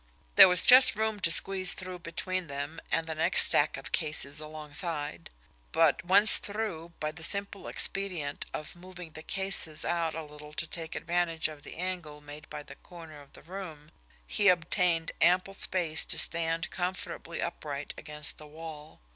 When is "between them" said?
1.99-2.79